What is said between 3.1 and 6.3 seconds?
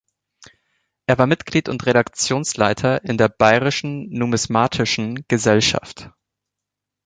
der Bayerischen Numismatischen Gesellschaft.